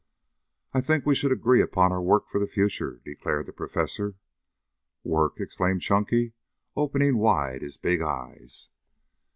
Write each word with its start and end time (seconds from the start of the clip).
"I 0.73 0.81
think 0.81 1.05
we 1.05 1.13
should 1.13 1.31
agree 1.31 1.61
upon 1.61 1.91
our 1.91 2.01
work 2.01 2.27
for 2.27 2.39
the 2.39 2.47
future," 2.47 2.99
declared 3.05 3.45
the 3.45 3.53
Professor. 3.53 4.15
"Work?" 5.03 5.39
exclaimed 5.39 5.83
Chunky, 5.83 6.33
opening 6.75 7.19
wide 7.19 7.61
his 7.61 7.77
big 7.77 8.01
eyes. 8.01 8.69